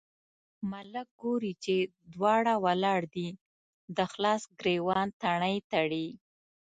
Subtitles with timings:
[0.71, 1.75] ملک ګوري چې
[2.13, 3.29] دواړه ولاړ دي،
[3.97, 6.07] د خلاص ګرېوان تڼۍ تړي.